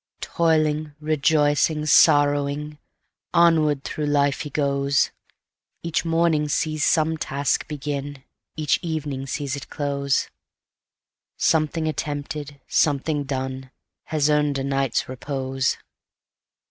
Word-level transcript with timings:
Toiling,—rejoicing,—sorrowing, 0.21 2.79
Onward 3.35 3.83
through 3.83 4.07
life 4.07 4.41
he 4.41 4.49
goes; 4.49 5.11
Each 5.83 6.03
morning 6.03 6.47
sees 6.49 6.83
some 6.83 7.17
task 7.17 7.67
begin, 7.67 8.23
Each 8.57 8.79
evening 8.81 9.27
sees 9.27 9.55
it 9.55 9.69
close; 9.69 10.27
Something 11.37 11.87
attempted, 11.87 12.59
something 12.67 13.25
done. 13.25 13.69
Has 14.05 14.27
earned 14.27 14.57
a 14.57 14.63
night's 14.63 15.07
repose. 15.07 15.77